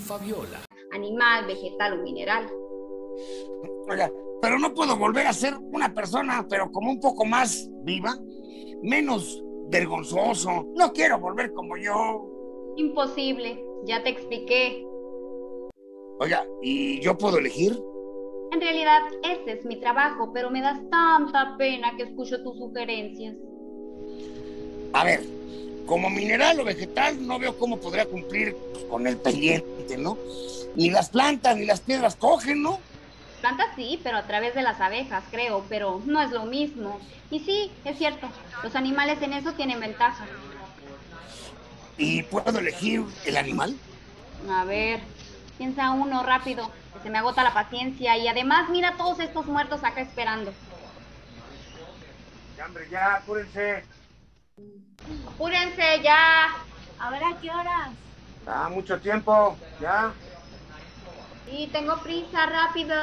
Fabiola. 0.00 0.60
Animal, 0.92 1.46
vegetal 1.46 2.00
o 2.00 2.02
mineral. 2.02 2.50
Oiga, 3.88 4.10
pero 4.40 4.58
no 4.58 4.74
puedo 4.74 4.96
volver 4.96 5.26
a 5.26 5.32
ser 5.32 5.54
una 5.72 5.94
persona, 5.94 6.46
pero 6.48 6.70
como 6.70 6.90
un 6.90 7.00
poco 7.00 7.24
más 7.24 7.68
viva, 7.82 8.18
menos 8.82 9.42
vergonzoso. 9.70 10.66
No 10.74 10.92
quiero 10.92 11.18
volver 11.18 11.52
como 11.52 11.76
yo. 11.76 12.28
Imposible, 12.76 13.64
ya 13.84 14.02
te 14.02 14.10
expliqué. 14.10 14.84
Oiga, 16.20 16.44
¿y 16.62 17.00
yo 17.00 17.16
puedo 17.16 17.38
elegir? 17.38 17.78
En 18.52 18.60
realidad, 18.60 19.00
ese 19.22 19.52
es 19.52 19.64
mi 19.64 19.80
trabajo, 19.80 20.30
pero 20.32 20.50
me 20.50 20.60
das 20.60 20.78
tanta 20.90 21.56
pena 21.56 21.96
que 21.96 22.02
escucho 22.02 22.42
tus 22.42 22.58
sugerencias. 22.58 23.36
A 24.92 25.04
ver, 25.04 25.20
como 25.86 26.10
mineral 26.10 26.60
o 26.60 26.64
vegetal 26.64 27.26
no 27.26 27.38
veo 27.38 27.58
cómo 27.58 27.78
podría 27.78 28.06
cumplir 28.06 28.56
con 28.88 29.06
el 29.06 29.16
pendiente, 29.16 29.96
¿no? 29.96 30.16
Ni 30.74 30.90
las 30.90 31.10
plantas 31.10 31.56
ni 31.56 31.66
las 31.66 31.80
piedras 31.80 32.16
cogen, 32.16 32.62
¿no? 32.62 32.80
Plantas 33.40 33.68
sí, 33.74 34.00
pero 34.02 34.18
a 34.18 34.26
través 34.26 34.54
de 34.54 34.62
las 34.62 34.80
abejas, 34.80 35.24
creo, 35.30 35.64
pero 35.68 36.00
no 36.06 36.22
es 36.22 36.30
lo 36.30 36.44
mismo. 36.44 37.00
Y 37.30 37.40
sí, 37.40 37.72
es 37.84 37.98
cierto, 37.98 38.28
los 38.62 38.76
animales 38.76 39.20
en 39.22 39.32
eso 39.32 39.52
tienen 39.54 39.80
ventaja. 39.80 40.26
¿Y 41.96 42.22
puedo 42.22 42.58
elegir 42.58 43.04
el 43.24 43.36
animal? 43.36 43.76
A 44.50 44.64
ver, 44.64 45.00
piensa 45.58 45.90
uno 45.90 46.22
rápido, 46.22 46.70
que 46.94 47.02
se 47.02 47.10
me 47.10 47.18
agota 47.18 47.42
la 47.42 47.54
paciencia 47.54 48.16
y 48.16 48.28
además 48.28 48.70
mira 48.70 48.96
todos 48.96 49.20
estos 49.20 49.46
muertos 49.46 49.82
acá 49.84 50.00
esperando. 50.00 50.52
Ya, 52.56 52.66
hombre, 52.66 52.88
ya, 52.90 53.14
apúrense. 53.14 53.84
Apúrense 55.26 56.02
ya. 56.02 56.46
A 56.98 57.10
ver 57.10 57.22
a 57.24 57.38
qué 57.40 57.50
horas. 57.50 57.90
Da 58.44 58.68
mucho 58.68 58.98
tiempo, 59.00 59.56
ya. 59.80 60.12
Y 61.50 61.66
tengo 61.68 61.96
prisa, 62.02 62.46
rápido. 62.46 62.94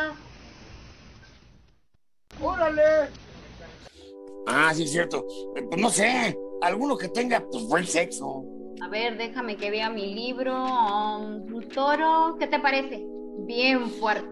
¡Órale! 2.42 3.09
Ah, 4.48 4.72
sí, 4.73 4.83
es 4.83 4.92
cierto. 4.92 5.25
Eh, 5.56 5.64
Pues 5.70 5.81
no 5.81 5.89
sé, 5.89 6.38
alguno 6.61 6.98
que 6.98 7.09
tenga 7.09 7.44
pues 7.52 7.64
buen 7.66 7.86
sexo. 7.86 8.44
A 8.81 8.88
ver, 8.88 9.17
déjame 9.17 9.58
que 9.58 9.70
vea 9.70 9.89
mi 9.89 10.14
libro. 10.16 10.64
Um, 10.64 11.53
un 11.53 11.70
toro, 11.70 12.38
¿qué 12.39 12.48
te 12.48 12.59
parece? 12.59 13.05
Bien 13.39 13.89
fuerte. 13.89 14.30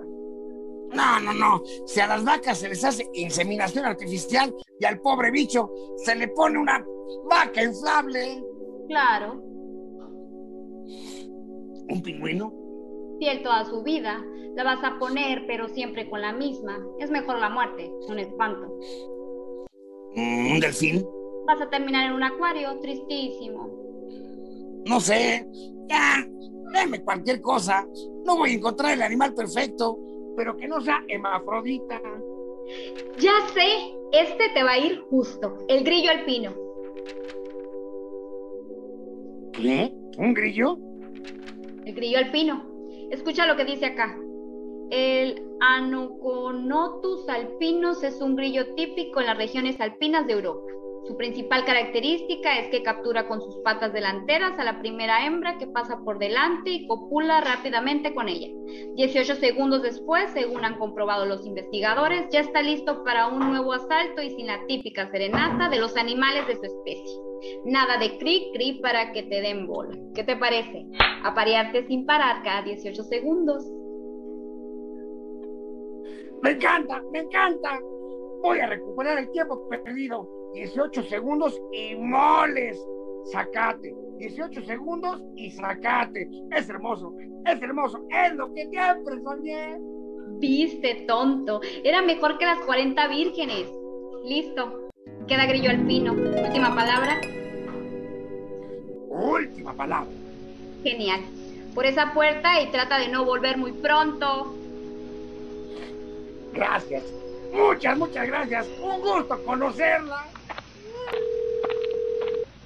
No, 0.94 1.20
no, 1.20 1.34
no. 1.34 1.62
Si 1.86 2.00
a 2.00 2.08
las 2.08 2.24
vacas 2.24 2.60
se 2.60 2.70
les 2.70 2.84
hace 2.84 3.10
inseminación 3.14 3.86
artificial 3.86 4.56
y 4.80 4.86
al 4.86 5.02
pobre 5.02 5.32
bicho 5.32 5.70
se 5.98 6.16
le 6.16 6.30
pone 6.30 6.58
una 6.58 6.84
vaca 7.30 7.64
inflable. 7.64 8.44
Claro, 8.88 9.44
¿Un 11.90 12.02
pingüino? 12.02 12.54
fiel 13.20 13.42
toda 13.42 13.66
su 13.66 13.82
vida. 13.84 14.24
La 14.56 14.64
vas 14.64 14.84
a 14.84 15.00
poner, 15.00 15.46
pero 15.48 15.68
siempre 15.70 16.10
con 16.10 16.22
la 16.22 16.34
misma. 16.34 16.86
Es 17.00 17.10
mejor 17.10 17.40
la 17.40 17.50
muerte, 17.50 17.92
un 18.08 18.20
espanto. 18.20 18.78
Mm, 20.16 20.52
¿Un 20.54 20.60
delfín? 20.60 21.06
Vas 21.48 21.62
a 21.62 21.70
terminar 21.70 22.08
en 22.08 22.14
un 22.14 22.24
acuario, 22.24 22.80
tristísimo. 22.80 23.70
No 24.86 25.00
sé. 25.00 25.48
Ya, 25.88 26.26
deme 26.74 27.04
cualquier 27.04 27.42
cosa. 27.42 27.88
No 28.26 28.38
voy 28.38 28.52
a 28.52 28.54
encontrar 28.54 28.94
el 28.94 29.02
animal 29.02 29.34
perfecto, 29.34 29.98
pero 30.36 30.56
que 30.58 30.68
no 30.68 30.82
sea 30.82 31.04
hemafrodita. 31.08 32.02
Ya 33.20 33.32
sé, 33.54 33.96
este 34.12 34.50
te 34.54 34.64
va 34.64 34.74
a 34.74 34.80
ir 34.80 35.02
justo. 35.10 35.58
El 35.68 35.84
grillo 35.84 36.12
alpino. 36.12 36.54
¿Un 39.68 40.34
grillo? 40.34 40.78
El 41.86 41.94
grillo 41.94 42.20
alpino. 42.20 42.64
Escucha 43.12 43.46
lo 43.46 43.58
que 43.58 43.66
dice 43.66 43.86
acá. 43.86 44.18
El 44.90 45.44
Anoconotus 45.60 47.28
alpinus 47.28 48.02
es 48.02 48.22
un 48.22 48.38
grillo 48.38 48.74
típico 48.76 49.20
en 49.20 49.26
las 49.26 49.38
regiones 49.38 49.80
alpinas 49.82 50.26
de 50.26 50.34
Europa. 50.34 50.72
Su 51.06 51.18
principal 51.18 51.66
característica 51.66 52.60
es 52.60 52.70
que 52.70 52.82
captura 52.82 53.28
con 53.28 53.42
sus 53.42 53.58
patas 53.58 53.92
delanteras 53.92 54.58
a 54.58 54.64
la 54.64 54.80
primera 54.80 55.26
hembra 55.26 55.58
que 55.58 55.68
pasa 55.68 56.00
por 56.04 56.18
delante 56.18 56.70
y 56.70 56.88
copula 56.88 57.42
rápidamente 57.42 58.14
con 58.14 58.30
ella. 58.30 58.48
18 58.96 59.36
segundos 59.36 59.82
después, 59.82 60.32
según 60.32 60.64
han 60.64 60.80
comprobado 60.80 61.26
los 61.26 61.46
investigadores, 61.46 62.30
ya 62.32 62.40
está 62.40 62.62
listo 62.62 63.04
para 63.04 63.28
un 63.28 63.40
nuevo 63.40 63.74
asalto 63.74 64.22
y 64.22 64.30
sin 64.30 64.48
la 64.48 64.66
típica 64.66 65.12
serenata 65.12 65.68
de 65.68 65.80
los 65.80 65.98
animales 65.98 66.48
de 66.48 66.56
su 66.56 66.64
especie. 66.64 67.27
Nada 67.66 67.98
de 67.98 68.18
cri 68.18 68.50
cri 68.54 68.80
para 68.82 69.12
que 69.12 69.24
te 69.24 69.42
den 69.42 69.68
bola. 69.68 69.98
¿Qué 70.16 70.24
te 70.24 70.36
parece? 70.36 70.86
Aparearte 71.24 71.86
sin 71.88 72.06
parar 72.06 72.44
cada 72.44 72.62
18 72.64 73.04
segundos. 73.04 73.66
Me 76.44 76.52
encanta, 76.52 77.02
me 77.12 77.20
encanta. 77.20 77.80
Voy 78.42 78.60
a 78.60 78.68
recuperar 78.68 79.18
el 79.20 79.32
tiempo 79.32 79.68
perdido. 79.70 80.30
18 80.54 81.04
segundos 81.04 81.60
y 81.72 81.96
moles. 81.96 82.84
Sacate. 83.26 83.94
18 84.18 84.64
segundos 84.64 85.22
y 85.36 85.52
sacate. 85.52 86.30
Es 86.56 86.70
hermoso, 86.70 87.14
es 87.46 87.62
hermoso. 87.62 88.06
Es 88.10 88.34
lo 88.36 88.54
que 88.54 88.68
siempre 88.68 89.22
soñé. 89.22 89.78
Viste, 90.40 91.06
tonto. 91.08 91.62
Era 91.84 92.02
mejor 92.02 92.38
que 92.38 92.46
las 92.46 92.60
40 92.66 93.08
vírgenes. 93.08 93.68
Listo. 94.26 94.87
Queda 95.28 95.46
grillo 95.46 95.70
alpino. 95.70 96.14
Última 96.14 96.74
palabra. 96.74 97.20
Última 99.10 99.74
palabra. 99.74 100.10
Genial. 100.84 101.22
Por 101.76 101.86
esa 101.86 102.14
puerta 102.14 102.62
y 102.62 102.72
trata 102.72 102.98
de 102.98 103.10
no 103.10 103.26
volver 103.26 103.58
muy 103.58 103.74
pronto. 103.74 104.56
Gracias. 106.54 107.04
Muchas, 107.52 107.98
muchas 107.98 108.28
gracias. 108.28 108.68
Un 108.82 109.02
gusto 109.02 109.44
conocerla. 109.44 110.26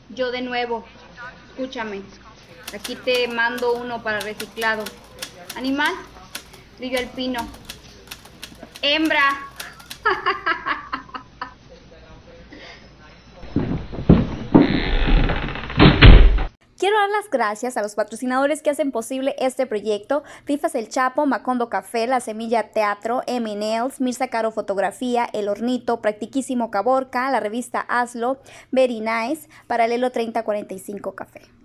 Yo 0.10 0.30
de 0.32 0.42
nuevo. 0.42 0.86
Escúchame. 1.50 2.04
Aquí 2.76 2.96
te 2.96 3.28
mando 3.28 3.74
uno 3.74 4.04
para 4.04 4.20
reciclado. 4.20 4.84
Animal. 5.56 5.94
Grillo 6.78 7.00
alpino. 7.00 7.40
Hembra. 8.84 9.48
dar 17.02 17.10
las 17.10 17.30
gracias 17.30 17.78
a 17.78 17.82
los 17.82 17.96
patrocinadores 17.96 18.62
que 18.62 18.70
hacen 18.70 18.92
posible 18.92 19.36
este 19.40 19.66
proyecto, 19.66 20.24
Rifas 20.46 20.76
El 20.76 20.88
Chapo, 20.88 21.26
Macondo 21.26 21.70
Café, 21.70 22.06
La 22.08 22.20
Semilla 22.20 22.72
Teatro, 22.72 23.24
M 23.28 23.56
Nails, 23.56 24.00
Mirza 24.00 24.28
Caro 24.28 24.52
Fotografía, 24.52 25.28
El 25.34 25.50
Hornito, 25.50 26.02
Practiquísimo 26.02 26.70
Caborca, 26.70 27.30
la 27.32 27.40
revista 27.40 27.82
Hazlo, 27.82 28.40
Very 28.72 29.02
Nice, 29.02 29.50
Paralelo 29.68 30.12
3045 30.12 31.16
Café. 31.16 31.61